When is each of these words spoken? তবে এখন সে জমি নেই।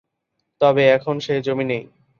তবে 0.61 0.83
এখন 0.89 1.15
সে 1.19 1.33
জমি 1.41 1.65
নেই। 1.65 1.83